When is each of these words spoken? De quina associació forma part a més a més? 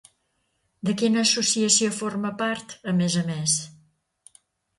De 0.89 0.95
quina 1.01 1.21
associació 1.29 1.89
forma 1.99 2.33
part 2.41 2.75
a 2.93 2.95
més 3.03 3.19
a 3.23 3.25
més? 3.29 3.59